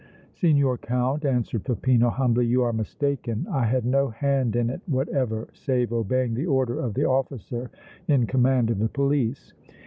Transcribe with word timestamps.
"Signor 0.31 0.79
Count," 0.79 1.25
answered 1.25 1.63
Peppino, 1.63 2.09
humbly, 2.09 2.47
"you 2.47 2.63
are 2.63 2.73
mistaken. 2.73 3.45
I 3.51 3.65
had 3.65 3.85
no 3.85 4.09
hand 4.09 4.55
in 4.55 4.71
it 4.71 4.81
whatever 4.87 5.47
save 5.53 5.93
obeying 5.93 6.33
the 6.33 6.47
order 6.47 6.79
of 6.79 6.95
the 6.95 7.05
officer 7.05 7.69
in 8.07 8.25
command 8.25 8.71
of 8.71 8.79
the 8.79 8.89
police." 8.89 9.53